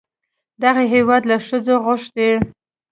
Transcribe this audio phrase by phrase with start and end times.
[0.63, 2.29] دغه هېواد له ښځو غوښتي